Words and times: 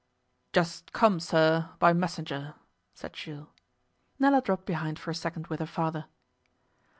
'Just 0.51 0.93
come, 0.93 1.19
sir, 1.19 1.69
by 1.77 1.93
messenger,' 1.93 2.55
said 2.95 3.13
Jules. 3.13 3.49
Nella 4.17 4.41
dropped 4.41 4.65
behind 4.65 4.97
for 4.97 5.11
a 5.11 5.13
second 5.13 5.45
with 5.45 5.59
her 5.59 5.67
father. 5.67 6.05